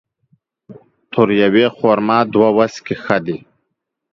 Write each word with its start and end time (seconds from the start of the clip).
تر 1.13 1.27
يوې 1.41 1.65
خرما، 1.75 2.19
دوې 2.31 2.49
وڅکي 2.57 2.95
ښه 3.03 3.17
دي 3.25 3.37